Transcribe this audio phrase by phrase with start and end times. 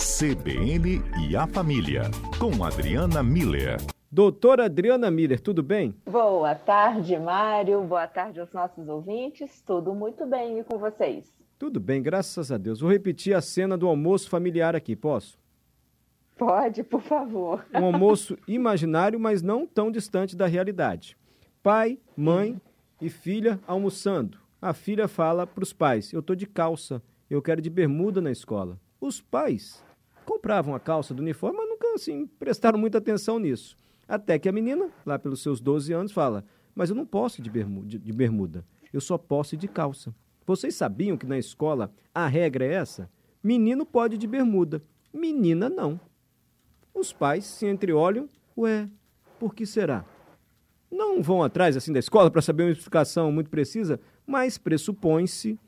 [0.00, 2.04] CBN e a Família,
[2.38, 3.76] com Adriana Miller.
[4.10, 5.94] Doutora Adriana Miller, tudo bem?
[6.10, 7.82] Boa tarde, Mário.
[7.82, 9.60] Boa tarde aos nossos ouvintes.
[9.60, 11.30] Tudo muito bem e com vocês?
[11.58, 12.80] Tudo bem, graças a Deus.
[12.80, 15.38] Vou repetir a cena do almoço familiar aqui, posso?
[16.34, 17.66] Pode, por favor.
[17.74, 21.14] Um almoço imaginário, mas não tão distante da realidade.
[21.62, 22.58] Pai, mãe
[23.02, 24.38] e filha almoçando.
[24.62, 28.30] A filha fala para os pais: Eu estou de calça, eu quero de bermuda na
[28.32, 28.80] escola.
[28.98, 29.84] Os pais
[30.30, 33.76] compravam a calça do uniforme, mas nunca assim, prestaram muita atenção nisso.
[34.06, 37.42] Até que a menina, lá pelos seus 12 anos, fala: Mas eu não posso ir
[37.42, 40.14] de bermuda, de bermuda, eu só posso ir de calça.
[40.46, 43.10] Vocês sabiam que na escola a regra é essa?
[43.42, 44.80] Menino pode ir de bermuda,
[45.12, 45.98] menina não.
[46.94, 48.88] Os pais se entreolham, ué,
[49.38, 50.04] por que será?
[50.88, 55.58] Não vão atrás assim da escola para saber uma explicação muito precisa, mas pressupõe-se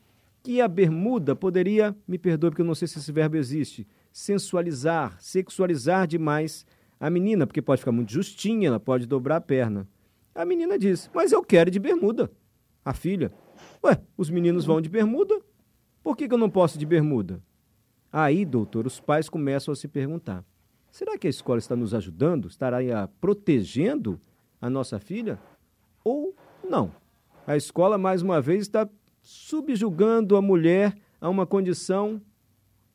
[0.43, 5.16] que a bermuda poderia, me perdoe porque eu não sei se esse verbo existe, sensualizar,
[5.21, 6.66] sexualizar demais
[7.01, 9.88] a menina, porque pode ficar muito justinha, ela pode dobrar a perna.
[10.35, 12.30] A menina diz: Mas eu quero de bermuda.
[12.85, 13.33] A filha:
[13.85, 15.40] Ué, os meninos vão de bermuda?
[16.02, 17.43] Por que, que eu não posso de bermuda?
[18.13, 20.45] Aí, doutor, os pais começam a se perguntar:
[20.90, 22.49] será que a escola está nos ajudando?
[22.49, 24.21] Estará protegendo
[24.60, 25.40] a nossa filha?
[26.05, 26.93] Ou não?
[27.46, 28.88] A escola, mais uma vez, está
[29.23, 32.21] subjugando a mulher a uma condição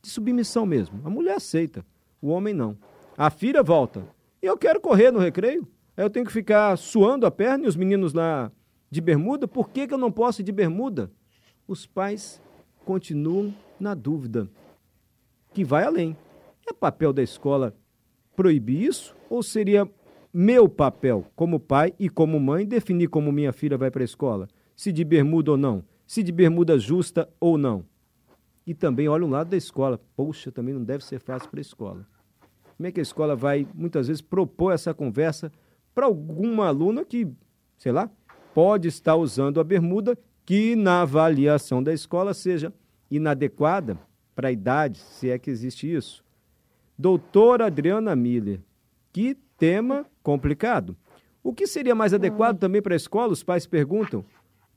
[0.08, 1.02] de submissão mesmo.
[1.04, 1.86] A mulher aceita,
[2.22, 2.78] o homem não.
[3.18, 4.08] A filha volta.
[4.42, 5.68] Eu quero correr no recreio.
[5.98, 8.52] Eu tenho que ficar suando a perna e os meninos lá
[8.90, 9.48] de bermuda.
[9.48, 11.12] Por que, que eu não posso ir de bermuda?
[11.68, 12.42] Os pais
[12.86, 14.48] continuam na dúvida,
[15.54, 16.16] que vai além.
[16.70, 17.76] É papel da escola
[18.36, 19.16] proibir isso?
[19.30, 19.90] Ou seria
[20.32, 24.48] meu papel como pai e como mãe definir como minha filha vai para a escola?
[24.76, 25.84] Se de bermuda ou não?
[26.06, 27.84] Se de bermuda justa ou não?
[28.68, 29.98] E também olha um lado da escola.
[30.14, 32.06] Poxa, também não deve ser fácil para a escola.
[32.76, 35.50] Como é que a escola vai, muitas vezes, propor essa conversa
[35.96, 37.28] para alguma aluna que,
[37.78, 38.11] sei lá,
[38.54, 42.73] pode estar usando a bermuda que, na avaliação da escola, seja
[43.10, 43.98] inadequada
[44.36, 46.23] para a idade, se é que existe isso.
[46.98, 48.60] Doutora Adriana Miller,
[49.14, 50.95] que tema complicado.
[51.42, 53.32] O que seria mais adequado também para a escola?
[53.32, 54.26] Os pais perguntam.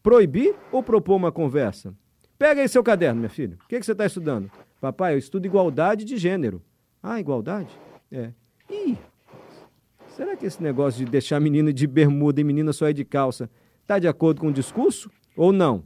[0.01, 1.93] Proibir ou propor uma conversa?
[2.41, 3.59] Pega aí seu caderno, minha filha.
[3.63, 4.51] O que, que você está estudando?
[4.81, 6.63] Papai, eu estudo igualdade de gênero.
[7.03, 7.69] Ah, igualdade?
[8.11, 8.31] É.
[8.71, 8.97] Ih,
[10.17, 13.51] será que esse negócio de deixar menino de bermuda e menina só é de calça
[13.83, 15.85] está de acordo com o discurso ou não?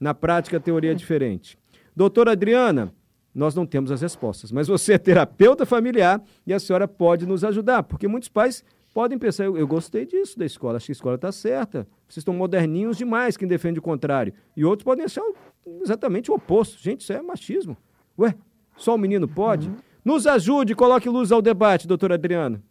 [0.00, 1.58] Na prática, a teoria é diferente.
[1.94, 2.90] Doutora Adriana,
[3.34, 7.44] nós não temos as respostas, mas você é terapeuta familiar e a senhora pode nos
[7.44, 8.64] ajudar, porque muitos pais
[8.94, 12.22] podem pensar, eu, eu gostei disso da escola, acho que a escola está certa, vocês
[12.22, 14.32] estão moderninhos demais, quem defende o contrário.
[14.56, 15.22] E outros podem achar
[15.66, 16.78] exatamente o oposto.
[16.82, 17.76] Gente, isso é machismo.
[18.18, 18.34] Ué,
[18.76, 19.68] só o menino pode?
[19.68, 19.76] Uhum.
[20.04, 22.62] Nos ajude, coloque luz ao debate, doutora Adriana.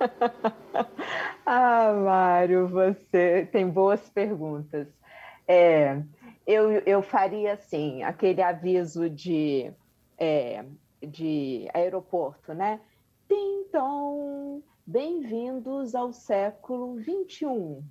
[1.46, 4.88] ah, Mário, você tem boas perguntas.
[5.46, 6.02] É,
[6.46, 9.70] eu, eu faria assim, aquele aviso de,
[10.18, 10.64] é,
[11.00, 12.80] de aeroporto, né?
[13.30, 17.82] Então, bem-vindos ao século 21.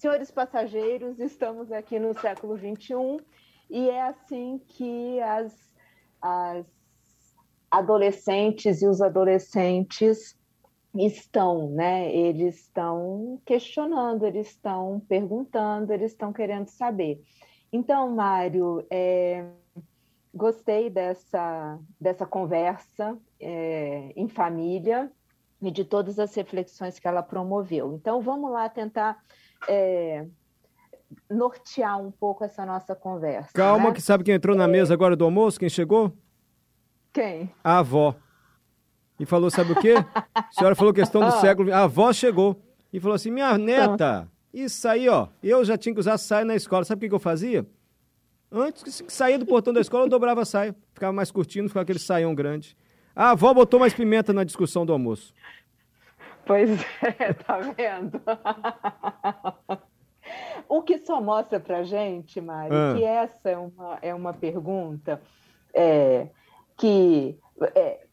[0.00, 3.18] Senhores passageiros, estamos aqui no século 21
[3.68, 5.54] e é assim que as,
[6.22, 6.64] as
[7.70, 10.38] adolescentes e os adolescentes
[10.94, 12.10] estão, né?
[12.16, 17.20] Eles estão questionando, eles estão perguntando, eles estão querendo saber.
[17.70, 19.44] Então, Mário, é,
[20.34, 25.12] gostei dessa, dessa conversa é, em família
[25.60, 27.92] e de todas as reflexões que ela promoveu.
[27.92, 29.22] Então, vamos lá tentar
[29.68, 30.26] é,
[31.28, 33.50] nortear um pouco essa nossa conversa.
[33.52, 33.94] Calma, né?
[33.94, 34.68] que sabe quem entrou na é.
[34.68, 35.58] mesa agora do almoço?
[35.58, 36.12] Quem chegou?
[37.12, 37.52] Quem?
[37.62, 38.14] A avó.
[39.18, 39.94] E falou, sabe o quê?
[40.34, 41.40] A senhora falou questão do ah.
[41.40, 41.72] século.
[41.72, 42.60] A avó chegou
[42.92, 45.28] e falou assim: minha neta, isso aí, ó.
[45.42, 46.84] Eu já tinha que usar saia na escola.
[46.84, 47.66] Sabe o que, que eu fazia?
[48.50, 50.74] Antes que saía do portão da escola, eu dobrava a saia.
[50.92, 52.76] Ficava mais curtindo, ficava aquele saião grande.
[53.14, 55.34] A avó botou mais pimenta na discussão do almoço.
[56.46, 56.70] Pois
[57.18, 58.20] é, tá vendo?
[60.70, 62.94] o que só mostra pra gente, Mário, ah.
[62.94, 65.20] que essa é uma, é uma pergunta
[65.74, 66.28] é,
[66.78, 67.36] que
[67.74, 68.06] é,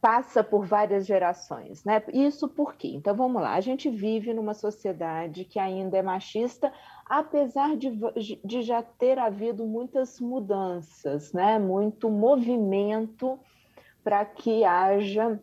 [0.00, 2.02] passa por várias gerações, né?
[2.10, 2.88] Isso por quê?
[2.94, 6.72] Então vamos lá, a gente vive numa sociedade que ainda é machista,
[7.04, 7.90] apesar de,
[8.42, 11.58] de já ter havido muitas mudanças, né?
[11.58, 13.38] Muito movimento
[14.02, 15.38] para que haja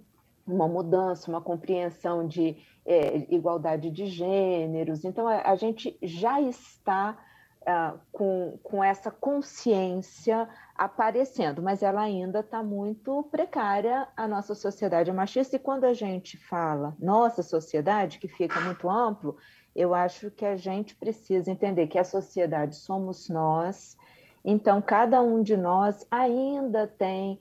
[0.48, 2.57] uma mudança, uma compreensão de
[2.89, 5.06] é, igualdade de gêneros.
[5.06, 7.15] Então a, a gente já está
[7.62, 15.12] uh, com, com essa consciência aparecendo, mas ela ainda está muito precária, a nossa sociedade
[15.12, 19.38] machista, e quando a gente fala nossa sociedade, que fica muito amplo,
[19.75, 23.95] eu acho que a gente precisa entender que a sociedade somos nós,
[24.44, 27.39] então cada um de nós ainda tem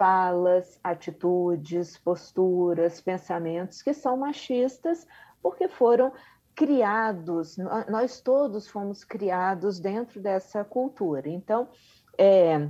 [0.00, 5.06] falas, atitudes, posturas, pensamentos que são machistas,
[5.42, 6.10] porque foram
[6.54, 11.28] criados, nós todos fomos criados dentro dessa cultura.
[11.28, 11.68] Então,
[12.16, 12.66] é,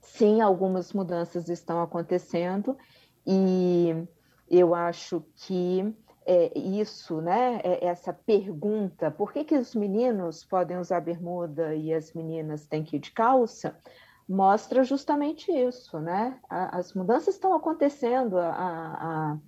[0.00, 2.76] sim, algumas mudanças estão acontecendo
[3.24, 4.04] e
[4.50, 5.94] eu acho que
[6.26, 11.94] é, isso, né, é essa pergunta, por que, que os meninos podem usar bermuda e
[11.94, 13.76] as meninas têm que ir de calça,
[14.28, 16.38] mostra justamente isso, né?
[16.48, 19.38] As mudanças estão acontecendo, a, a,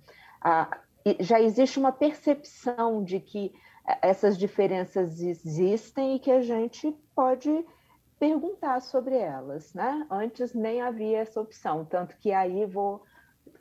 [0.41, 0.77] a,
[1.19, 3.53] já existe uma percepção de que
[4.01, 7.65] essas diferenças existem e que a gente pode
[8.19, 10.05] perguntar sobre elas, né?
[10.09, 13.03] Antes nem havia essa opção, tanto que aí vou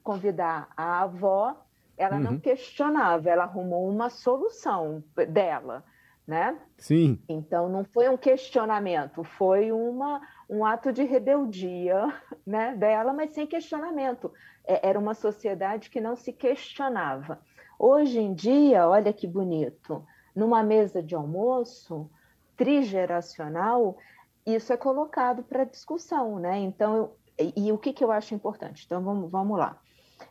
[0.02, 1.56] convidar a avó,
[1.96, 2.22] ela uhum.
[2.22, 5.84] não questionava, ela arrumou uma solução dela,
[6.26, 6.58] né?
[6.76, 7.22] Sim.
[7.28, 12.06] Então não foi um questionamento, foi uma, um ato de rebeldia,
[12.46, 14.32] né, dela, mas sem questionamento.
[14.64, 17.40] É, era uma sociedade que não se questionava.
[17.78, 20.04] Hoje em dia, olha que bonito,
[20.34, 22.10] numa mesa de almoço
[22.56, 23.96] trigeracional,
[24.44, 26.58] isso é colocado para discussão, né?
[26.58, 28.84] Então, eu, e, e, o que, que eu acho importante?
[28.84, 29.78] Então, vamos, vamos lá.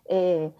[0.05, 0.51] É,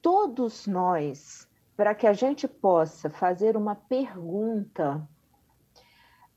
[0.00, 1.46] todos nós,
[1.76, 5.06] para que a gente possa fazer uma pergunta,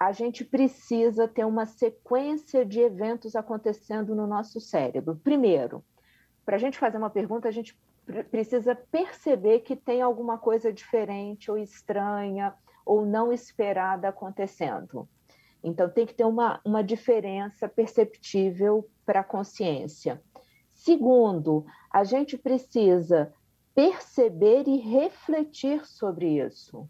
[0.05, 5.15] a gente precisa ter uma sequência de eventos acontecendo no nosso cérebro.
[5.23, 5.83] Primeiro,
[6.45, 7.79] para a gente fazer uma pergunta, a gente
[8.29, 12.53] precisa perceber que tem alguma coisa diferente ou estranha
[12.85, 15.07] ou não esperada acontecendo.
[15.63, 20.21] Então, tem que ter uma, uma diferença perceptível para a consciência.
[20.73, 23.33] Segundo, a gente precisa
[23.73, 26.89] perceber e refletir sobre isso.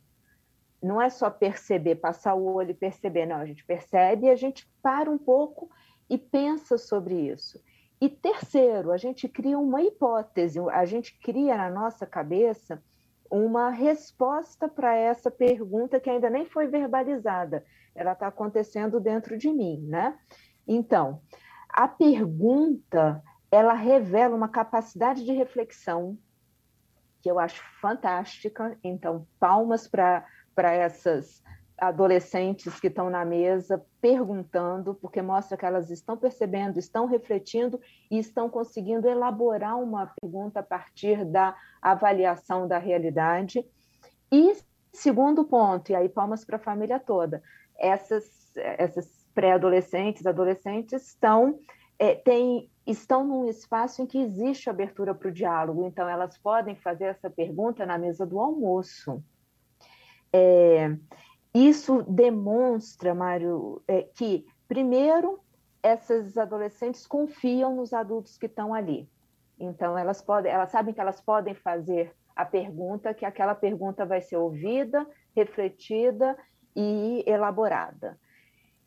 [0.84, 4.36] Não é só perceber, passar o olho e perceber, não, a gente percebe e a
[4.36, 5.70] gente para um pouco
[6.10, 7.64] e pensa sobre isso.
[8.02, 12.84] E terceiro, a gente cria uma hipótese, a gente cria na nossa cabeça
[13.32, 17.66] uma resposta para essa pergunta que ainda nem foi verbalizada,
[17.96, 20.20] ela está acontecendo dentro de mim, né?
[20.68, 21.22] Então,
[21.70, 26.18] a pergunta ela revela uma capacidade de reflexão
[27.22, 28.78] que eu acho fantástica.
[28.84, 30.28] Então, palmas para
[30.62, 31.42] essas
[31.78, 37.80] adolescentes que estão na mesa perguntando, porque mostra que elas estão percebendo, estão refletindo
[38.10, 43.66] e estão conseguindo elaborar uma pergunta a partir da avaliação da realidade.
[44.32, 44.56] E
[44.92, 47.42] segundo ponto, e aí palmas para a família toda,
[47.78, 51.60] essas, essas pré-adolescentes, adolescentes estão,
[51.98, 56.76] é, têm, estão num espaço em que existe abertura para o diálogo, então elas podem
[56.76, 59.24] fazer essa pergunta na mesa do almoço.
[60.34, 60.96] É,
[61.54, 65.40] isso demonstra, Mário, é, que, primeiro,
[65.84, 69.08] essas adolescentes confiam nos adultos que estão ali.
[69.60, 74.22] Então, elas, podem, elas sabem que elas podem fazer a pergunta, que aquela pergunta vai
[74.22, 76.36] ser ouvida, refletida
[76.76, 78.18] e elaborada.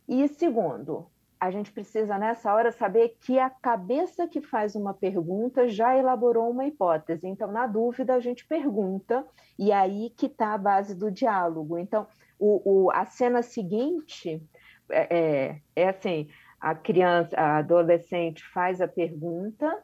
[0.08, 1.06] E segundo,
[1.46, 6.50] a gente precisa nessa hora saber que a cabeça que faz uma pergunta já elaborou
[6.50, 7.26] uma hipótese.
[7.26, 9.24] Então, na dúvida, a gente pergunta,
[9.58, 11.78] e aí que está a base do diálogo.
[11.78, 12.06] Então,
[12.38, 14.42] o, o, a cena seguinte
[14.90, 16.28] é, é, é assim:
[16.60, 19.82] a criança, a adolescente faz a pergunta,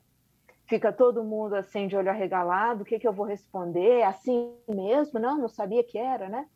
[0.66, 4.00] fica todo mundo assim de olho arregalado, o que, que eu vou responder?
[4.00, 5.18] É assim mesmo?
[5.18, 6.46] Não, não sabia que era, né?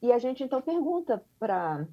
[0.00, 1.86] E a gente então pergunta para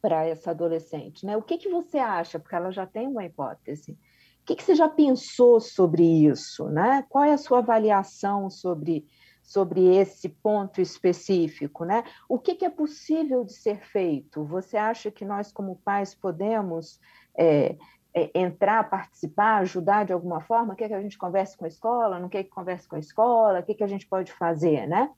[0.00, 1.36] para essa adolescente, né?
[1.36, 2.38] O que, que você acha?
[2.38, 3.92] Porque ela já tem uma hipótese.
[3.92, 7.04] O que, que você já pensou sobre isso, né?
[7.08, 9.06] Qual é a sua avaliação sobre
[9.44, 12.02] sobre esse ponto específico, né?
[12.26, 14.42] O que, que, é possível de ser feito?
[14.46, 16.98] Você acha que nós, como pais, podemos
[17.36, 17.76] é,
[18.14, 20.74] é, entrar, participar, ajudar de alguma forma?
[20.74, 22.18] Quer que a gente converse com a escola?
[22.18, 23.60] Não quer que converse com a escola?
[23.60, 25.10] O que, que a gente pode fazer, né?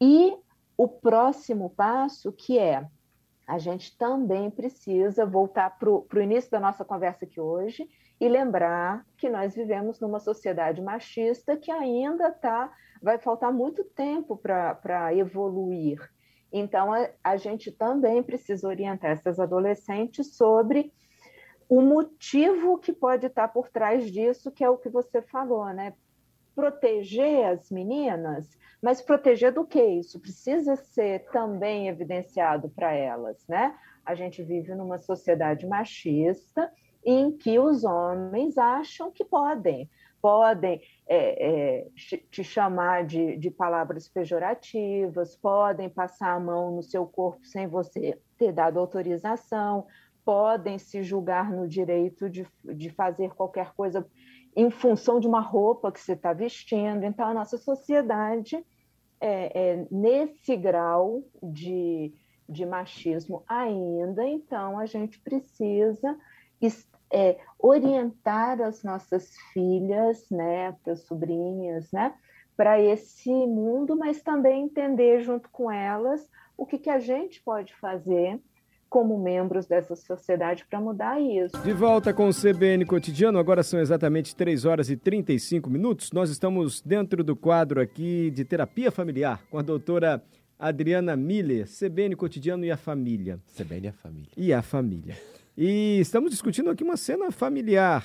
[0.00, 0.34] E
[0.74, 2.86] o próximo passo, que é
[3.50, 7.88] a gente também precisa voltar para o início da nossa conversa aqui hoje
[8.20, 14.36] e lembrar que nós vivemos numa sociedade machista que ainda está vai faltar muito tempo
[14.36, 15.98] para evoluir.
[16.52, 20.92] Então, a, a gente também precisa orientar essas adolescentes sobre
[21.68, 25.94] o motivo que pode estar por trás disso, que é o que você falou, né?
[26.54, 30.20] Proteger as meninas, mas proteger do que isso?
[30.20, 33.76] Precisa ser também evidenciado para elas, né?
[34.04, 36.72] A gente vive numa sociedade machista
[37.04, 39.88] em que os homens acham que podem,
[40.20, 41.86] podem é, é,
[42.30, 48.18] te chamar de, de palavras pejorativas, podem passar a mão no seu corpo sem você
[48.36, 49.86] ter dado autorização,
[50.24, 54.06] podem se julgar no direito de, de fazer qualquer coisa
[54.56, 57.04] em função de uma roupa que você está vestindo.
[57.04, 58.56] Então, a nossa sociedade
[59.20, 62.12] é, é, nesse grau de,
[62.48, 66.16] de machismo ainda, então a gente precisa
[67.12, 72.14] é, orientar as nossas filhas, né, as sobrinhas, né,
[72.56, 77.74] para esse mundo, mas também entender junto com elas o que, que a gente pode
[77.76, 78.40] fazer
[78.90, 81.56] como membros dessa sociedade para mudar isso.
[81.62, 86.10] De volta com o CBN Cotidiano, agora são exatamente 3 horas e 35 minutos.
[86.10, 90.20] Nós estamos dentro do quadro aqui de terapia familiar com a doutora
[90.58, 93.38] Adriana Miller, CBN Cotidiano e a Família.
[93.56, 94.30] CBN e a Família.
[94.36, 95.16] E a Família.
[95.56, 98.04] E estamos discutindo aqui uma cena familiar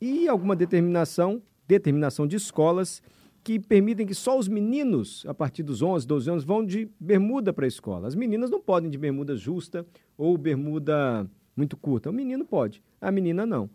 [0.00, 3.00] e alguma determinação, determinação de escolas
[3.46, 7.52] que permitem que só os meninos, a partir dos 11, 12 anos, vão de bermuda
[7.52, 8.08] para a escola.
[8.08, 9.86] As meninas não podem de bermuda justa
[10.18, 11.24] ou bermuda
[11.56, 12.10] muito curta.
[12.10, 13.70] O menino pode, a menina não.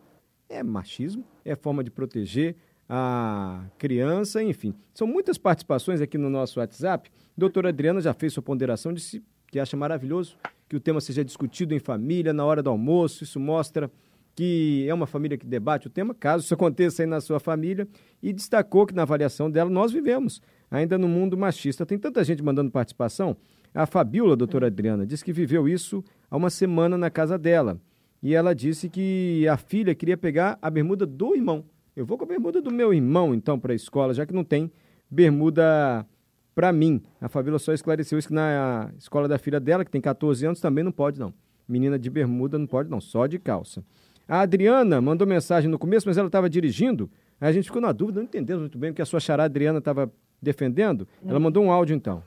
[0.49, 2.57] É machismo, é forma de proteger
[2.89, 4.73] a criança, enfim.
[4.93, 7.09] São muitas participações aqui no nosso WhatsApp.
[7.37, 10.35] Doutora Adriana já fez sua ponderação, disse que acha maravilhoso
[10.67, 13.23] que o tema seja discutido em família, na hora do almoço.
[13.23, 13.89] Isso mostra
[14.35, 17.87] que é uma família que debate o tema, caso isso aconteça aí na sua família,
[18.21, 21.85] e destacou que na avaliação dela nós vivemos ainda no mundo machista.
[21.85, 23.35] Tem tanta gente mandando participação.
[23.73, 27.79] A Fabiola, doutora Adriana, disse que viveu isso há uma semana na casa dela.
[28.21, 31.65] E ela disse que a filha queria pegar a bermuda do irmão.
[31.95, 34.43] Eu vou com a bermuda do meu irmão, então, para a escola, já que não
[34.43, 34.71] tem
[35.09, 36.05] bermuda
[36.53, 37.01] para mim.
[37.19, 40.61] A Fabiola só esclareceu isso que na escola da filha dela, que tem 14 anos,
[40.61, 41.33] também não pode, não.
[41.67, 43.83] Menina de bermuda não pode, não, só de calça.
[44.31, 47.11] A Adriana mandou mensagem no começo, mas ela estava dirigindo.
[47.41, 49.43] Aí a gente ficou na dúvida, não entendemos muito bem o que a sua chará
[49.43, 50.09] Adriana estava
[50.41, 51.05] defendendo.
[51.27, 51.41] Ela hum.
[51.41, 52.23] mandou um áudio então.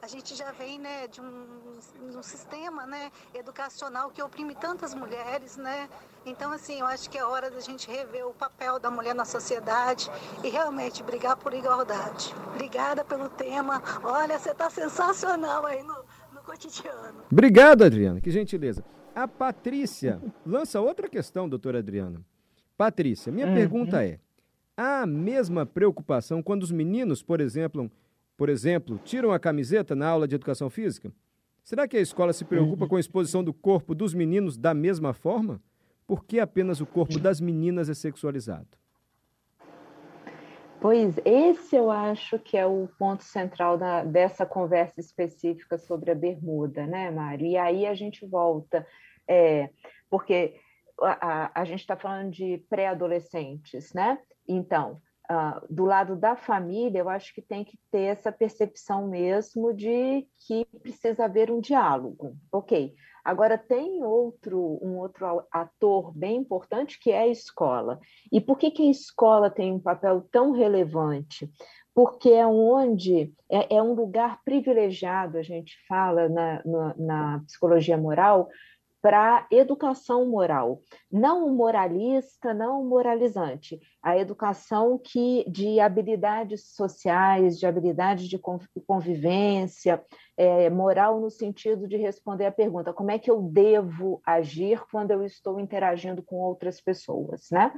[0.00, 5.58] A gente já vem né, de um, um sistema né, educacional que oprime tantas mulheres,
[5.58, 5.90] né?
[6.24, 9.26] Então, assim, eu acho que é hora da gente rever o papel da mulher na
[9.26, 10.10] sociedade
[10.42, 12.34] e realmente brigar por igualdade.
[12.54, 13.82] Obrigada pelo tema.
[14.02, 15.96] Olha, você está sensacional aí no,
[16.32, 17.24] no cotidiano.
[17.30, 18.22] Obrigado, Adriana.
[18.22, 18.82] Que gentileza.
[19.14, 22.24] A Patrícia lança outra questão, doutora Adriana.
[22.76, 23.54] Patrícia, minha uhum.
[23.54, 24.18] pergunta é:
[24.76, 27.90] há a mesma preocupação quando os meninos, por exemplo,
[28.36, 31.12] por exemplo, tiram a camiseta na aula de educação física?
[31.62, 32.88] Será que a escola se preocupa uhum.
[32.88, 35.60] com a exposição do corpo dos meninos da mesma forma?
[36.06, 38.79] Por que apenas o corpo das meninas é sexualizado?
[40.80, 46.14] Pois esse eu acho que é o ponto central da, dessa conversa específica sobre a
[46.14, 47.46] bermuda, né, Mário?
[47.46, 48.86] E aí a gente volta,
[49.28, 49.68] é,
[50.08, 50.58] porque
[51.02, 54.18] a, a, a gente está falando de pré-adolescentes, né?
[54.48, 59.74] Então, uh, do lado da família, eu acho que tem que ter essa percepção mesmo
[59.74, 62.36] de que precisa haver um diálogo.
[62.50, 67.98] Ok, Agora, tem outro, um outro ator bem importante que é a escola.
[68.32, 71.50] E por que, que a escola tem um papel tão relevante?
[71.94, 77.98] Porque é onde é, é um lugar privilegiado, a gente fala na, na, na psicologia
[77.98, 78.48] moral,
[79.02, 88.28] para educação moral, não moralista, não moralizante, a educação que de habilidades sociais, de habilidades
[88.28, 88.38] de
[88.86, 90.04] convivência,
[90.36, 95.10] é, moral no sentido de responder a pergunta como é que eu devo agir quando
[95.10, 97.72] eu estou interagindo com outras pessoas, né?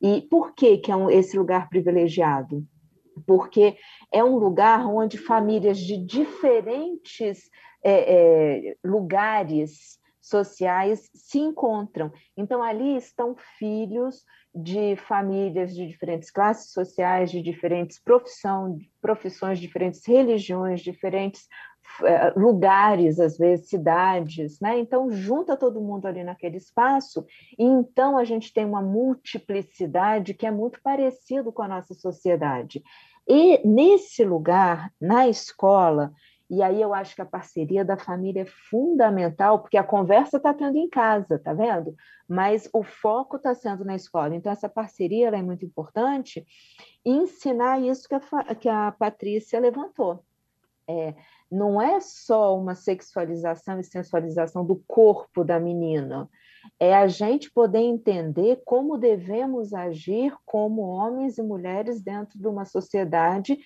[0.00, 2.64] E por que, que é um, esse lugar privilegiado?
[3.26, 3.76] Porque
[4.12, 7.50] é um lugar onde famílias de diferentes
[7.82, 9.97] é, é, lugares
[10.28, 12.12] sociais se encontram.
[12.36, 20.04] Então, ali estão filhos de famílias de diferentes classes sociais, de diferentes profissão, profissões, diferentes
[20.06, 21.46] religiões, diferentes
[22.02, 24.78] eh, lugares, às vezes cidades, né?
[24.78, 27.24] Então junta todo mundo ali naquele espaço
[27.58, 32.82] e então a gente tem uma multiplicidade que é muito parecido com a nossa sociedade.
[33.26, 36.12] E nesse lugar, na escola,
[36.50, 40.54] e aí eu acho que a parceria da família é fundamental, porque a conversa está
[40.54, 41.94] tendo em casa, tá vendo?
[42.26, 44.34] Mas o foco está sendo na escola.
[44.34, 46.46] Então, essa parceria é muito importante.
[47.04, 50.24] E ensinar isso que a, que a Patrícia levantou.
[50.88, 51.14] É,
[51.50, 56.30] não é só uma sexualização e sensualização do corpo da menina,
[56.80, 62.64] é a gente poder entender como devemos agir como homens e mulheres dentro de uma
[62.64, 63.58] sociedade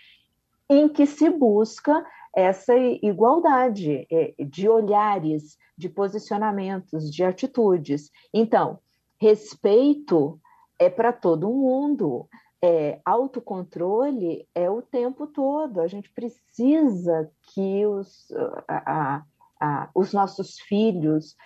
[0.68, 8.10] em que se busca essa igualdade é, de olhares, de posicionamentos, de atitudes.
[8.32, 8.78] Então,
[9.20, 10.40] respeito
[10.78, 12.28] é para todo mundo.
[12.64, 15.80] É, autocontrole é o tempo todo.
[15.80, 18.28] A gente precisa que os,
[18.68, 19.24] a,
[19.60, 21.36] a, os nossos filhos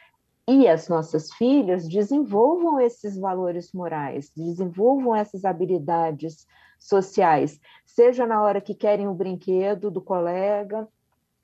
[0.49, 6.47] e as nossas filhas desenvolvam esses valores morais, desenvolvam essas habilidades
[6.79, 10.87] sociais, seja na hora que querem o brinquedo do colega,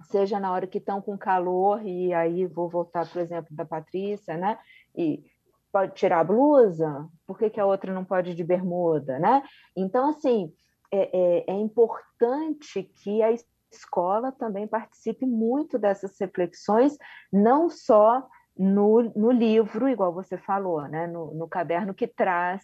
[0.05, 4.37] seja na hora que estão com calor, e aí vou voltar o exemplo da Patrícia,
[4.37, 4.59] né?
[4.95, 5.25] E
[5.73, 9.43] pode tirar a blusa, por que, que a outra não pode de bermuda, né?
[9.77, 10.53] Então, assim,
[10.93, 13.33] é, é, é importante que a
[13.73, 16.99] escola também participe muito dessas reflexões,
[17.33, 21.07] não só no, no livro, igual você falou, né?
[21.07, 22.63] no, no caderno que traz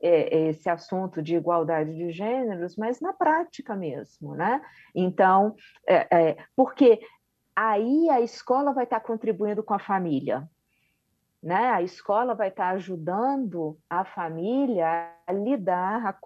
[0.00, 4.60] é, esse assunto de igualdade de gêneros, mas na prática mesmo, né?
[4.94, 5.54] Então,
[5.86, 7.00] é, é, porque
[7.54, 10.48] aí a escola vai estar contribuindo com a família,
[11.42, 11.70] né?
[11.70, 16.18] A escola vai estar ajudando a família a lidar, a,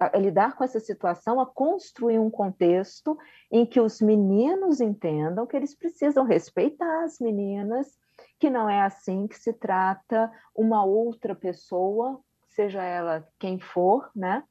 [0.00, 3.16] a lidar com essa situação, a construir um contexto
[3.50, 7.98] em que os meninos entendam que eles precisam respeitar as meninas,
[8.38, 12.20] que não é assim que se trata uma outra pessoa,
[12.54, 14.42] seja ela quem for, né?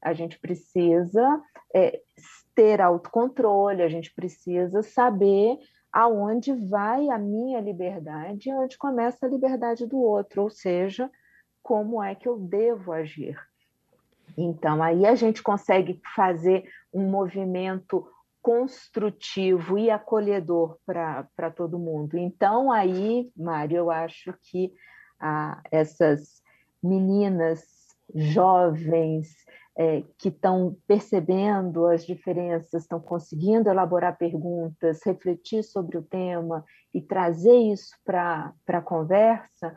[0.00, 1.42] A gente precisa
[1.74, 2.00] é,
[2.54, 5.58] ter autocontrole, a gente precisa saber
[5.92, 11.10] aonde vai a minha liberdade e onde começa a liberdade do outro, ou seja,
[11.62, 13.38] como é que eu devo agir.
[14.36, 18.08] Então, aí a gente consegue fazer um movimento
[18.40, 22.18] construtivo e acolhedor para todo mundo.
[22.18, 24.72] Então, aí, Mário, eu acho que
[25.20, 26.41] ah, essas
[26.82, 27.64] meninas
[28.14, 29.28] jovens
[29.76, 37.00] é, que estão percebendo as diferenças, estão conseguindo elaborar perguntas, refletir sobre o tema e
[37.00, 39.74] trazer isso para a conversa,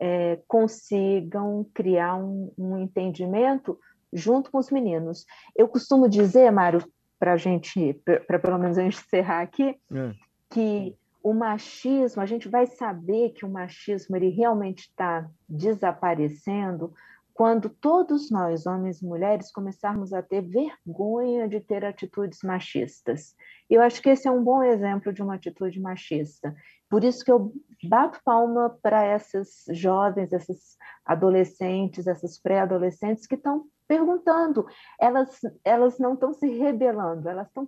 [0.00, 3.78] é, consigam criar um, um entendimento
[4.12, 5.24] junto com os meninos.
[5.54, 6.82] Eu costumo dizer, Mário,
[7.18, 7.94] para a gente,
[8.26, 10.12] para pelo menos a gente encerrar aqui, é.
[10.50, 16.94] que o machismo, a gente vai saber que o machismo ele realmente está desaparecendo
[17.34, 23.34] quando todos nós, homens e mulheres, começarmos a ter vergonha de ter atitudes machistas.
[23.68, 26.54] Eu acho que esse é um bom exemplo de uma atitude machista.
[26.88, 27.52] Por isso que eu
[27.88, 34.64] bato palma para essas jovens, essas adolescentes, essas pré-adolescentes que estão perguntando,
[35.00, 37.66] elas, elas não estão se rebelando, elas estão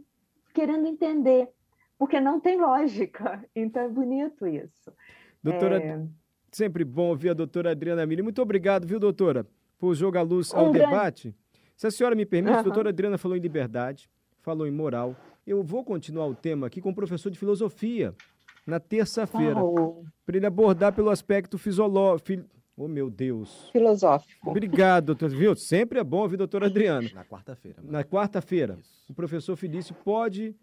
[0.55, 1.51] querendo entender,
[1.99, 3.45] porque não tem lógica.
[3.55, 4.93] Então é bonito isso.
[5.43, 6.07] Doutora, é...
[6.53, 8.23] sempre bom ouvir a doutora Adriana Mili.
[8.23, 9.47] Muito obrigado, viu, doutora,
[9.79, 11.29] por jogar luz ao um debate.
[11.29, 11.39] Grande...
[11.77, 12.61] Se a senhora me permite, uhum.
[12.61, 15.17] a doutora Adriana falou em liberdade, falou em moral.
[15.47, 18.15] Eu vou continuar o tema aqui com o professor de filosofia,
[18.67, 20.05] na terça-feira, oh.
[20.27, 22.45] para ele abordar pelo aspecto fisiológico
[22.81, 23.69] Oh, meu Deus.
[23.73, 24.51] Filosófico.
[24.51, 25.31] Obrigado, doutor.
[25.31, 25.57] Viu?
[25.57, 27.11] Sempre é bom ouvir doutora Adriana.
[27.13, 27.79] Na quarta-feira.
[27.83, 28.79] Na quarta-feira.
[29.09, 30.55] O professor Felício pode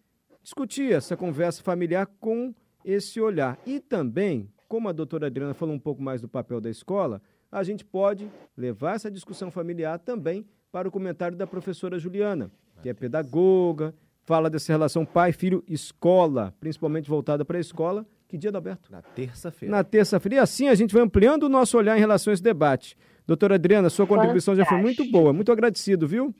[0.45, 2.53] discutir essa conversa familiar com
[2.85, 3.57] esse olhar.
[3.65, 7.19] E também, como a doutora Adriana falou um pouco mais do papel da escola,
[7.51, 12.51] a gente pode levar essa discussão familiar também para o comentário da professora Juliana,
[12.83, 18.91] que é pedagoga, fala dessa relação pai-filho-escola, principalmente voltada para a escola, que dia, Alberto?
[18.91, 19.75] Na terça-feira.
[19.75, 20.35] Na terça-feira.
[20.35, 22.95] E assim a gente vai ampliando o nosso olhar em relação a esse debate.
[23.25, 24.75] Doutora Adriana, sua contribuição Fantástico.
[24.75, 25.33] já foi muito boa.
[25.33, 26.35] Muito agradecido, viu?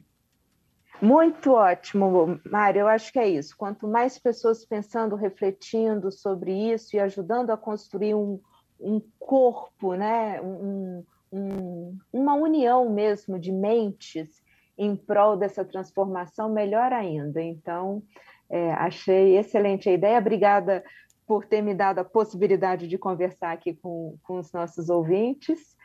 [1.01, 2.81] Muito ótimo, Mário.
[2.81, 3.55] Eu acho que é isso.
[3.57, 8.39] Quanto mais pessoas pensando, refletindo sobre isso e ajudando a construir um,
[8.79, 10.41] um corpo, né?
[10.41, 14.41] Um, um, uma união mesmo de mentes
[14.77, 17.41] em prol dessa transformação, melhor ainda.
[17.41, 18.01] Então,
[18.49, 20.19] é, achei excelente a ideia.
[20.19, 20.83] Obrigada
[21.27, 25.75] por ter me dado a possibilidade de conversar aqui com, com os nossos ouvintes.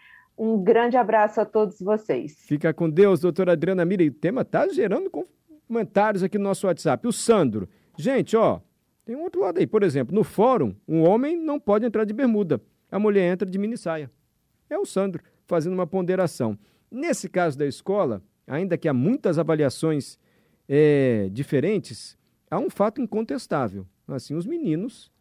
[0.42, 2.34] Um grande abraço a todos vocês.
[2.46, 4.02] Fica com Deus, doutora Adriana Mira.
[4.02, 5.10] E o tema está gerando
[5.68, 7.06] comentários aqui no nosso WhatsApp.
[7.06, 7.68] O Sandro.
[7.98, 8.58] Gente, ó,
[9.04, 9.66] tem um outro lado aí.
[9.66, 12.58] Por exemplo, no fórum, um homem não pode entrar de bermuda.
[12.90, 14.10] A mulher entra de mini saia.
[14.70, 16.58] É o Sandro fazendo uma ponderação.
[16.90, 20.18] Nesse caso da escola, ainda que há muitas avaliações
[20.66, 22.16] é, diferentes,
[22.50, 23.86] há um fato incontestável.
[24.08, 25.12] Assim, os meninos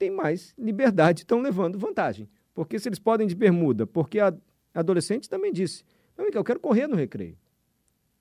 [0.00, 2.28] têm mais liberdade estão levando vantagem.
[2.52, 4.34] Porque se eles podem de bermuda, porque a
[4.74, 5.84] adolescente também disse,
[6.16, 7.36] eu quero correr no recreio.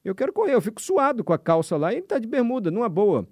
[0.03, 2.69] Eu quero correr, eu fico suado com a calça lá e ele está de bermuda,
[2.69, 3.27] numa boa.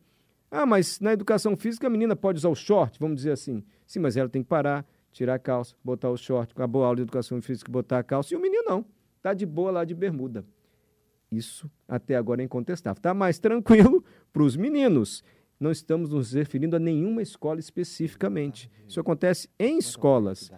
[0.49, 3.63] Ah, mas na educação física a menina pode usar o short, vamos dizer assim.
[3.85, 6.85] Sim, mas ela tem que parar, tirar a calça, botar o short, com a boa
[6.85, 8.33] aula de educação física, botar a calça.
[8.33, 8.85] E o menino não,
[9.17, 10.45] está de boa lá de bermuda.
[11.31, 12.99] Isso até agora é incontestável.
[12.99, 15.23] Está mais tranquilo para os meninos.
[15.59, 18.69] não estamos nos referindo a nenhuma escola especificamente.
[18.87, 20.51] Isso acontece em escolas